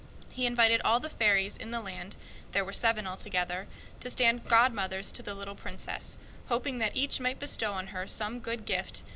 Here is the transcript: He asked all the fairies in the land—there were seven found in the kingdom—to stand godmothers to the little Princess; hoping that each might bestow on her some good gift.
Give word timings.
He 0.31 0.47
asked 0.47 0.81
all 0.83 0.99
the 0.99 1.11
fairies 1.11 1.55
in 1.57 1.69
the 1.69 1.79
land—there 1.79 2.65
were 2.65 2.73
seven 2.73 3.05
found 3.05 3.19
in 3.19 3.23
the 3.23 3.29
kingdom—to 3.37 4.09
stand 4.09 4.47
godmothers 4.47 5.11
to 5.11 5.21
the 5.21 5.35
little 5.35 5.53
Princess; 5.53 6.17
hoping 6.47 6.79
that 6.79 6.95
each 6.97 7.19
might 7.19 7.37
bestow 7.37 7.73
on 7.73 7.89
her 7.89 8.07
some 8.07 8.39
good 8.39 8.65
gift. 8.65 9.03